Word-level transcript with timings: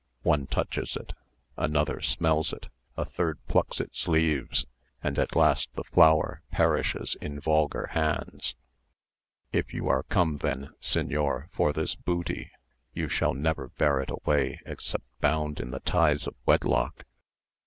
One 0.23 0.47
touches 0.47 0.95
it, 0.95 1.13
another 1.57 2.01
smells 2.01 2.53
it, 2.53 2.69
a 2.97 3.05
third 3.05 3.37
plucks 3.47 3.79
its 3.79 4.07
leaves, 4.07 4.65
and 5.03 5.19
at 5.19 5.35
last 5.35 5.69
the 5.75 5.83
flower 5.83 6.41
perishes 6.49 7.15
in 7.21 7.39
vulgar 7.39 7.85
hands. 7.91 8.55
If 9.53 9.75
you 9.75 9.89
are 9.89 10.01
come 10.01 10.37
then, 10.39 10.69
señor, 10.81 11.49
for 11.51 11.71
this 11.71 11.93
booty, 11.93 12.49
you 12.95 13.09
shall 13.09 13.35
never 13.35 13.67
bear 13.67 14.01
it 14.01 14.09
away 14.09 14.59
except 14.65 15.03
bound 15.19 15.59
in 15.59 15.69
the 15.69 15.81
ties 15.81 16.25
of 16.25 16.33
wedlock. 16.47 17.05